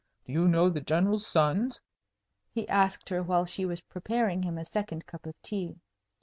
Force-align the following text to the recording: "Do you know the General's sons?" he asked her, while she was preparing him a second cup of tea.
"Do 0.25 0.33
you 0.33 0.47
know 0.47 0.67
the 0.67 0.81
General's 0.81 1.27
sons?" 1.27 1.79
he 2.49 2.67
asked 2.67 3.07
her, 3.09 3.21
while 3.21 3.45
she 3.45 3.65
was 3.67 3.81
preparing 3.81 4.41
him 4.41 4.57
a 4.57 4.65
second 4.65 5.05
cup 5.05 5.27
of 5.27 5.39
tea. 5.43 5.77